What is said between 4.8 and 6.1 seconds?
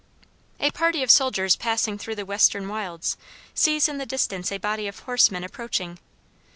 of horsemen approaching.